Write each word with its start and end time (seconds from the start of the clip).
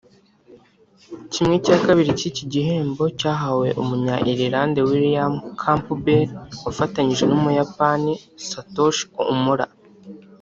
Kimwe 1.31 1.55
cya 1.65 1.77
kabiri 1.85 2.11
cy’iki 2.19 2.43
gihembo 2.53 3.03
cyahawe 3.19 3.67
umunya 3.81 4.15
Ireland 4.31 4.75
William 4.89 5.33
Campbell 5.61 6.21
wafatanyije 6.65 7.23
n’Umuyapani 7.27 8.13
Satoshi 8.49 9.03
Omura 9.33 9.65